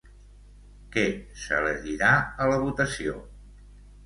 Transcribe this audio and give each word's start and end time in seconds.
Què 0.95 1.03
s'elegirà 1.41 2.09
a 2.17 2.49
la 2.53 2.57
votació? 2.65 3.21